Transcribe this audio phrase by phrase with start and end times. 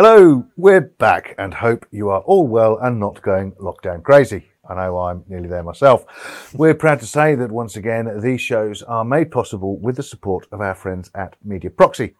[0.00, 4.46] Hello, we're back and hope you are all well and not going lockdown crazy.
[4.64, 6.54] I know I'm nearly there myself.
[6.54, 10.46] We're proud to say that once again, these shows are made possible with the support
[10.52, 12.14] of our friends at Media Proxy.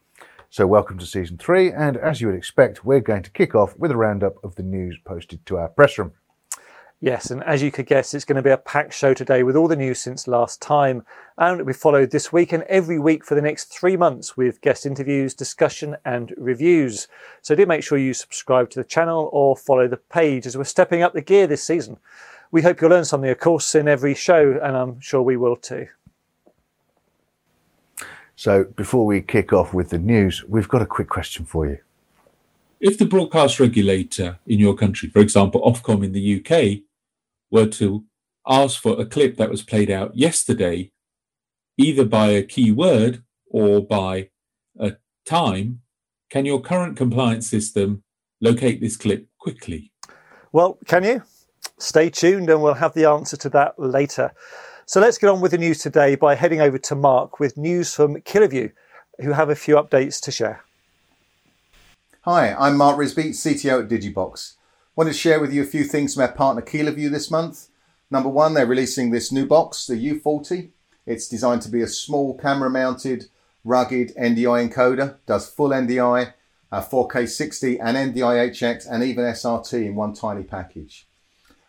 [0.51, 1.71] So welcome to season three.
[1.71, 4.65] And as you would expect, we're going to kick off with a roundup of the
[4.65, 6.15] news posted to our press room.
[7.01, 9.55] Yes, and as you could guess, it's going to be a packed show today with
[9.55, 11.05] all the news since last time.
[11.37, 14.85] And we followed this week and every week for the next three months with guest
[14.85, 17.07] interviews, discussion, and reviews.
[17.41, 20.65] So do make sure you subscribe to the channel or follow the page as we're
[20.65, 21.99] stepping up the gear this season.
[22.51, 25.55] We hope you'll learn something, of course, in every show, and I'm sure we will
[25.55, 25.87] too.
[28.35, 31.79] So before we kick off with the news, we've got a quick question for you.
[32.81, 36.83] If the broadcast regulator in your country, for example, Ofcom in the UK,
[37.51, 38.05] were to
[38.47, 40.91] ask for a clip that was played out yesterday,
[41.77, 44.31] either by a keyword or by
[44.79, 45.81] a time,
[46.31, 48.03] can your current compliance system
[48.41, 49.93] locate this clip quickly?
[50.53, 51.23] Well, can you?
[51.79, 54.33] Stay tuned and we'll have the answer to that later.
[54.87, 57.95] So let's get on with the news today by heading over to Marc with news
[57.95, 58.73] from Kiloview,
[59.21, 60.65] who have a few updates to share.
[62.23, 64.55] Hi, I'm Marc Risby, CTO at Digibox
[64.99, 67.69] wanted to share with you a few things from our partner Kiloview this month.
[68.11, 70.71] Number one, they're releasing this new box, the U40.
[71.07, 73.27] It's designed to be a small camera mounted,
[73.63, 76.33] rugged NDI encoder, does full NDI,
[76.73, 81.07] uh, 4K 60 and NDI HX and even SRT in one tiny package.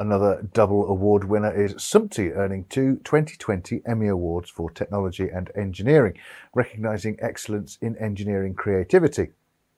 [0.01, 6.17] Another double award winner is SMPTE, earning two 2020 Emmy Awards for Technology and Engineering,
[6.55, 9.29] recognising excellence in engineering creativity.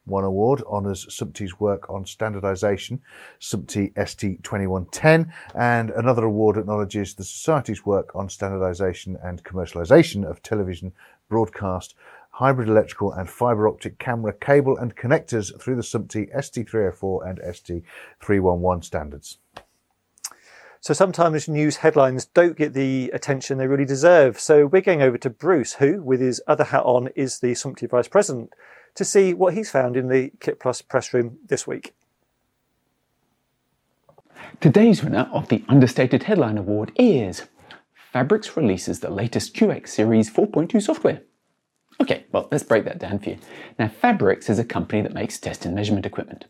[0.05, 3.01] One award honours SMPTE's work on standardisation,
[3.41, 10.93] SMPTE ST2110, and another award acknowledges the Society's work on standardisation and commercialisation of television,
[11.29, 11.97] broadcast,
[12.31, 18.85] hybrid electrical and fibre optic camera cable and connectors through the SMPTE ST304 and ST311
[18.85, 19.39] standards.
[20.83, 24.41] So sometimes news headlines don't get the attention they really deserve.
[24.41, 27.89] So we're going over to Bruce, who, with his other hat on, is the SMPTE
[27.89, 28.53] Vice President,
[28.97, 31.95] to see what he's found in the Kit Plus press room this week.
[34.61, 37.47] Today's winner of the Understated Headline Award is
[38.13, 41.23] Phabrix releases the latest QX Series 4.2 software.
[42.03, 43.39] Okay, well, let's break that down for you.
[43.79, 46.47] Now, Phabrix is a company that makes test and measurement equipment.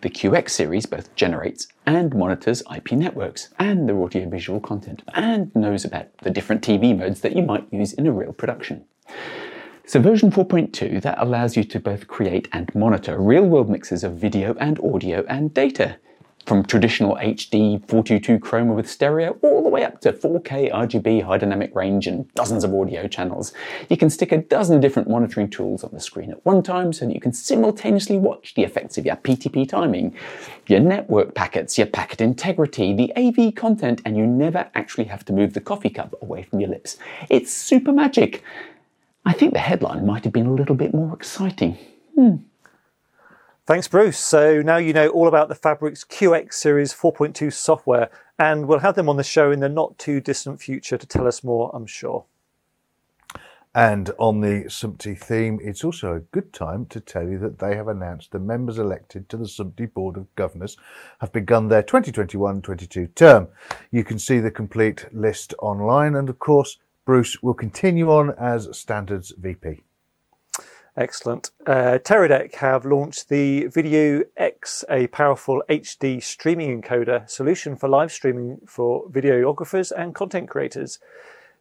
[0.00, 5.84] The QX series both generates and monitors IP networks and their audiovisual content, and knows
[5.84, 8.84] about the different TV modes that you might use in a real production.
[9.86, 14.56] So version 4.2 that allows you to both create and monitor real-world mixes of video
[14.58, 15.98] and audio and data
[16.46, 21.38] from traditional HD 422 chroma with stereo all the way up to 4K RGB high
[21.38, 23.52] dynamic range and dozens of audio channels.
[23.90, 27.04] You can stick a dozen different monitoring tools on the screen at one time so
[27.04, 30.14] that you can simultaneously watch the effects of your PTP timing,
[30.68, 35.32] your network packets, your packet integrity, the AV content, and you never actually have to
[35.32, 36.96] move the coffee cup away from your lips.
[37.28, 38.44] It's super magic.
[39.24, 41.76] I think the headline might have been a little bit more exciting.
[42.14, 42.36] Hmm.
[43.66, 44.18] Thanks, Bruce.
[44.20, 48.94] So now you know all about the Phabrix QX Series 4.2 software, and we'll have
[48.94, 51.86] them on the show in the not too distant future to tell us more, I'm
[51.86, 52.26] sure.
[53.74, 57.74] And on the SMPTE theme, it's also a good time to tell you that they
[57.74, 60.76] have announced the members elected to the SMPTE Board of Governors
[61.20, 63.48] have begun their 2021-22 term.
[63.90, 68.68] You can see the complete list online and of course Bruce will continue on as
[68.78, 69.82] Standards VP.
[70.96, 71.50] Excellent.
[71.66, 78.10] Uh, Teradek have launched the Vidiu X, a powerful HD streaming encoder solution for live
[78.10, 80.98] streaming for videographers and content creators.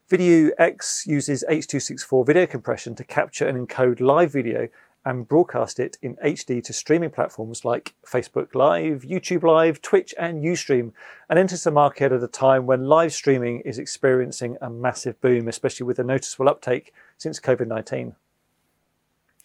[0.10, 4.70] Vidiu X uses H.264 video compression to capture and encode live video
[5.04, 10.44] and broadcast it in HD to streaming platforms like Facebook Live, YouTube Live, Twitch, and
[10.46, 10.94] Ustream,
[11.30, 15.50] and enters the market at a time when live streaming is experiencing a massive boom,
[15.50, 18.16] especially with a noticeable uptake since COVID 19.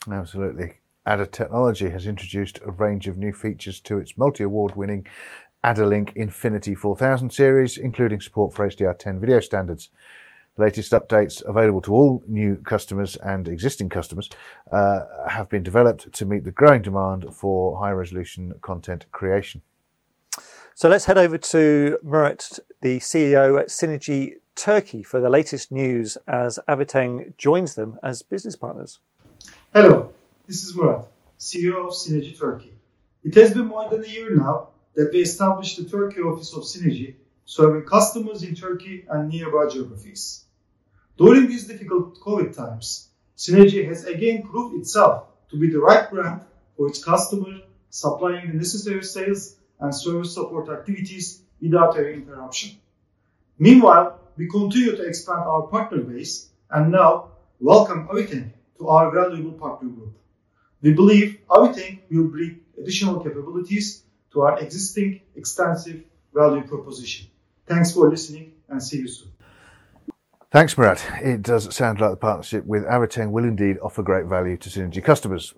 [0.09, 0.75] Absolutely.
[1.07, 5.07] Adder Technology has introduced a range of new features to its multi award winning
[5.65, 9.91] AdderLink Infinity 4000 series, including support for HDR10 video standards.
[10.57, 14.29] The latest updates available to all new customers and existing customers
[14.73, 19.63] uh, have been developed to meet the growing demand for high resolution content creation.
[20.75, 26.17] So let's head over to Murat, the CEO at Cinegy Turkey, for the latest news
[26.27, 28.99] as Aviteng joins them as business partners.
[29.73, 30.13] Hello,
[30.49, 31.07] this is Murat,
[31.39, 32.73] CEO of Cinegy Turkey.
[33.23, 36.65] It has been more than a year now that we established the Turkey office of
[36.65, 37.15] Cinegy
[37.45, 40.45] serving customers in Turkey and nearby geographies.
[41.17, 46.41] During these difficult COVID times, Cinegy has again proved itself to be the right brand
[46.77, 52.71] for its customer, supplying the necessary sales and service support activities without any interruption.
[53.57, 57.29] Meanwhile, we continue to expand our partner base and now
[57.61, 58.51] welcome Aviteng
[58.81, 60.17] to our valuable partner group.
[60.81, 67.27] We believe Aviteng will bring additional capabilities to our existing extensive value proposition.
[67.67, 69.33] Thanks for listening and see you soon.
[70.51, 71.05] Thanks, Murat.
[71.23, 75.05] It does sound like the partnership with Aviteng will indeed offer great value to Cinegy
[75.05, 75.55] customers.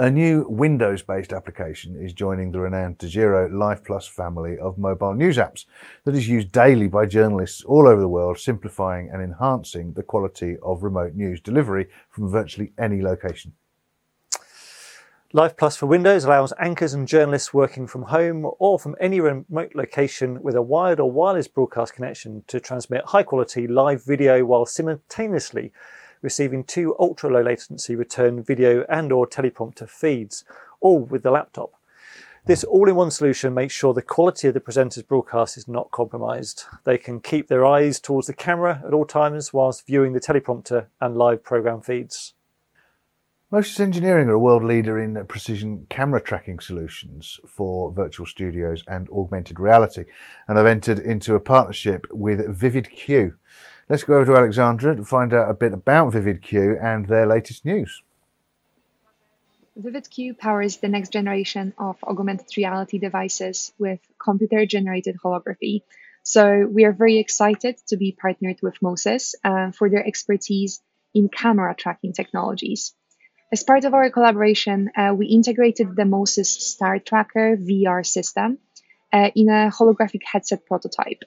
[0.00, 5.36] A new Windows-based application is joining the renowned Dejero Live Plus family of mobile news
[5.36, 5.66] apps
[6.04, 10.56] that is used daily by journalists all over the world, simplifying and enhancing the quality
[10.62, 13.52] of remote news delivery from virtually any location.
[15.34, 19.72] Live Plus for Windows allows anchors and journalists working from home or from any remote
[19.74, 24.64] location with a wired or wireless broadcast connection to transmit high quality live video while
[24.64, 25.72] simultaneously
[26.22, 30.44] receiving two ultra low latency return video and or teleprompter feeds,
[30.80, 31.72] all with the laptop.
[32.46, 36.64] This all-in-one solution makes sure the quality of the presenter's broadcast is not compromised.
[36.84, 40.86] They can keep their eyes towards the camera at all times whilst viewing the teleprompter
[41.00, 42.32] and live program feeds.
[43.52, 49.10] Mo-Sys Engineering are a world leader in precision camera tracking solutions for virtual studios and
[49.10, 50.04] augmented reality,
[50.46, 53.34] and have entered into a partnership with VividQ.
[53.90, 57.64] Let's go over to Aleksandra to find out a bit about VividQ and their latest
[57.64, 58.04] news.
[59.76, 65.82] VividQ powers the next generation of augmented reality devices with computer generated holography.
[66.22, 70.80] So, we are very excited to be partnered with Mo-Sys uh, for their expertise
[71.12, 72.94] in camera tracking technologies.
[73.50, 78.58] As part of our collaboration, uh, we integrated the Mo-Sys Star Tracker VR system
[79.12, 81.24] uh, in a holographic headset prototype.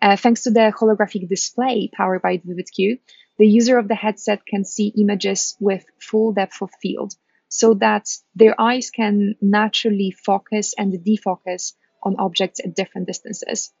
[0.00, 2.98] Uh, thanks to the holographic display powered by VividQ,
[3.38, 7.14] the user of the headset can see images with full depth of field
[7.48, 11.72] so that their eyes can naturally focus and defocus
[12.02, 13.72] on objects at different distances.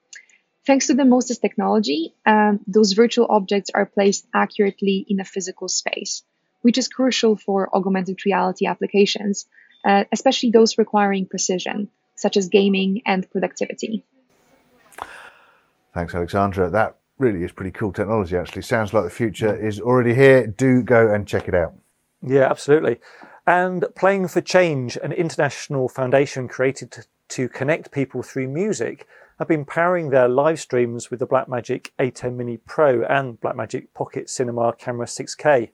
[0.66, 5.68] Thanks to the Mo-Sys technology, um, those virtual objects are placed accurately in a physical
[5.68, 6.22] space
[6.62, 9.46] which is crucial for augmented reality applications,
[9.84, 14.04] uh, especially those requiring precision, such as gaming and productivity.
[15.94, 16.70] Thanks, Aleksandra.
[16.70, 18.62] That really is pretty cool technology, actually.
[18.62, 20.46] Sounds like the future is already here.
[20.46, 21.74] Do go and check it out.
[22.22, 22.98] Yeah, absolutely.
[23.46, 29.06] And Playing for Change, an international foundation created to, to connect people through music,
[29.38, 34.28] have been powering their live streams with the Blackmagic ATEM Mini Pro and Blackmagic Pocket
[34.28, 35.70] Cinema Camera 6K.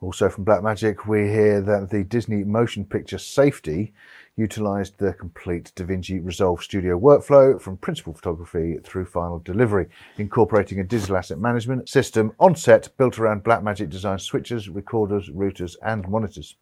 [0.00, 3.92] Also from Blackmagic, we hear that the Disney Motion Picture Safety
[4.38, 10.84] utilized the complete DaVinci Resolve Studio workflow from principal photography through final delivery, incorporating a
[10.84, 16.56] digital asset management system on set built around Blackmagic design switches, recorders, routers, and monitors.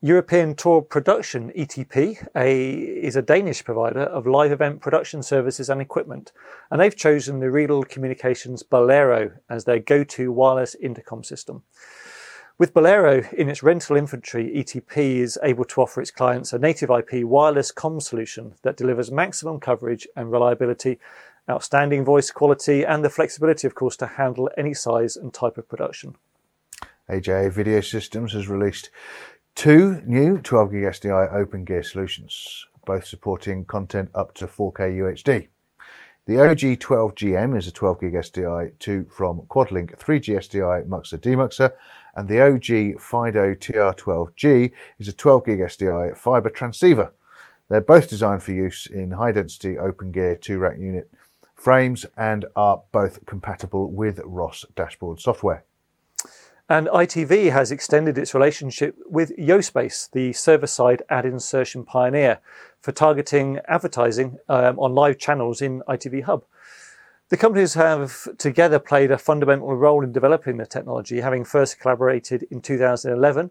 [0.00, 5.80] European Tour Production (ETP) a, is a Danish provider of live event production services and
[5.80, 6.30] equipment,
[6.70, 11.64] and they've chosen the Riedel Communications Bolero as their go-to wireless intercom system.
[12.58, 16.90] With Bolero in its rental inventory, ETP is able to offer its clients a native
[16.90, 20.98] IP wireless com solution that delivers maximum coverage and reliability
[21.48, 25.68] outstanding voice quality, and the flexibility, of course, to handle any size and type of
[25.68, 26.16] production.
[27.08, 28.90] AJA Video Systems has released
[29.54, 35.48] two new 12 gig SDI open gear solutions, both supporting content up to 4K UHD.
[36.28, 41.72] The OG12GM is a 12 gig SDI 2 from Quadlink 3G SDI muxer demuxer,
[42.16, 47.14] and the OG FIDO TR12G is a 12 gig SDI fiber transceiver.
[47.70, 51.10] They're both designed for use in high density open gear 2 rack unit
[51.54, 55.64] frames and are both compatible with Ross dashboard software.
[56.70, 62.40] And ITV has extended its relationship with Yospace, the server side ad insertion pioneer,
[62.80, 66.44] for targeting advertising um, on live channels in ITV Hub.
[67.30, 72.46] The companies have together played a fundamental role in developing the technology, having first collaborated
[72.50, 73.50] in 2011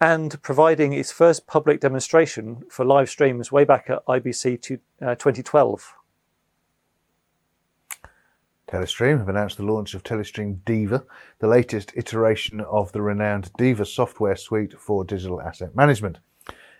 [0.00, 5.14] and providing its first public demonstration for live streams way back at IBC to, uh,
[5.14, 5.94] 2012.
[8.70, 11.02] Telestream have announced the launch of Telestream Diva,
[11.40, 16.18] the latest iteration of the renowned Diva software suite for digital asset management.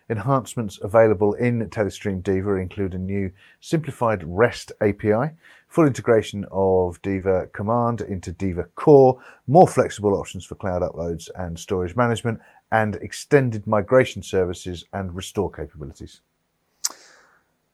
[0.09, 5.35] Enhancements available in Telestream Diva include a new simplified REST API,
[5.67, 11.59] full integration of Diva Command into Diva Core, more flexible options for cloud uploads and
[11.59, 12.39] storage management,
[12.71, 16.21] and extended migration services and restore capabilities.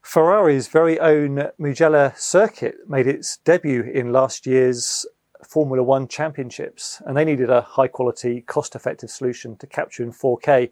[0.07, 5.05] Ferrari's very own Mugello circuit made its debut in last year's
[5.45, 10.13] Formula One Championships, and they needed a high quality, cost effective solution to capture in
[10.13, 10.71] 4K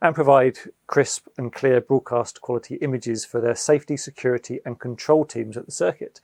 [0.00, 5.56] and provide crisp and clear broadcast quality images for their safety, security, and control teams
[5.56, 6.20] at the circuit.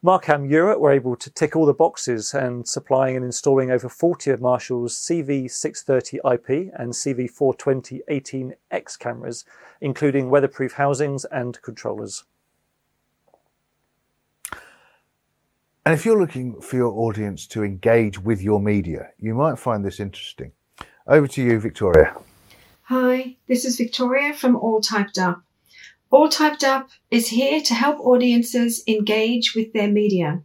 [0.00, 4.30] Markham Europe were able to tick all the boxes and supplying and installing over 40
[4.30, 9.44] of Marshall's CV630 IP and CV420 18X cameras,
[9.80, 12.24] including weatherproof housings and controllers.
[15.84, 19.84] And if you're looking for your audience to engage with your media, you might find
[19.84, 20.52] this interesting.
[21.08, 22.14] Over to you, Victoria.
[22.82, 25.42] Hi, this is Victoria from All Typed Up.
[26.10, 30.42] All Typed Up is here to help audiences engage with their media.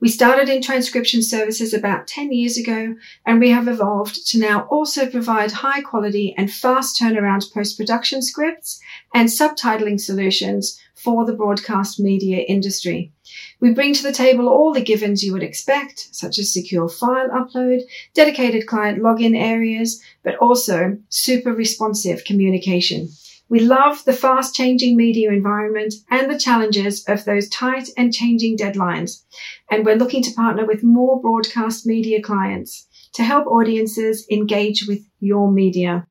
[0.00, 4.62] We started in transcription services about 10 years ago, and we have evolved to now
[4.72, 8.80] also provide high quality and fast turnaround post production scripts
[9.14, 13.12] and subtitling solutions for the broadcast media industry.
[13.60, 17.30] We bring to the table all the givens you would expect, such as secure file
[17.30, 17.82] upload,
[18.14, 23.10] dedicated client login areas, but also super responsive communication.
[23.48, 28.56] We love the fast changing media environment and the challenges of those tight and changing
[28.56, 29.22] deadlines.
[29.70, 35.00] And we're looking to partner with more broadcast media clients to help audiences engage with
[35.20, 36.06] your media.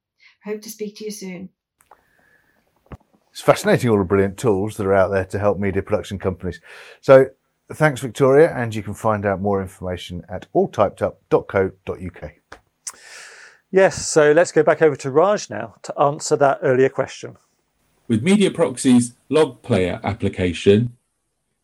[0.45, 1.49] Hope to speak to you soon.
[3.31, 6.61] It's fascinating, all the brilliant tools that are out there to help media production companies.
[7.01, 7.27] So
[7.71, 12.33] thanks, Victoria, and you can find out more information at alltypedup.co.uk.
[13.73, 17.37] Yes, so let's go back over to Raj now to answer that earlier question.
[18.07, 20.95] With MediaProxy's log player application,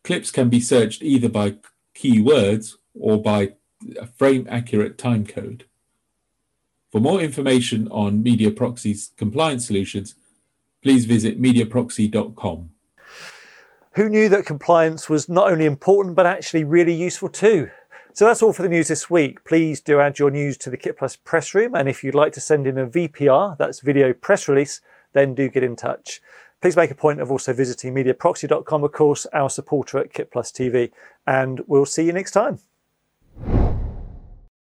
[0.04, 1.58] clips can be searched either by
[1.94, 3.54] keywords or by
[4.00, 5.66] a frame accurate timecode.
[6.92, 10.16] For more information on MediaProxy's compliance solutions,
[10.82, 12.72] please visit mediaproxy.com.
[13.92, 17.70] Who knew that compliance was not only important but actually really useful too?
[18.14, 19.44] So that's all for the news this week.
[19.46, 21.76] Please do add your news to the Kit Plus press room.
[21.76, 24.82] And if you'd like to send in a VPR, that's video press release,
[25.14, 26.22] then do get in touch.
[26.62, 30.52] Please make a point of also visiting mediaproxy.com, of course, our supporter at Kit Plus
[30.52, 30.92] TV.
[31.26, 32.60] And we'll see you next time.